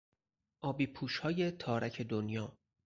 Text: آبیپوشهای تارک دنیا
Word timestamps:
آبیپوشهای 0.61 1.51
تارک 1.51 2.01
دنیا 2.01 2.57